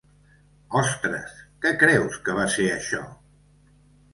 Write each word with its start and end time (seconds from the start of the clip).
Ostres 0.79 1.35
que 1.65 1.73
creus 1.83 2.17
que 2.25 2.37
va 2.41 2.49
ser 2.57 2.69
això? 2.79 3.03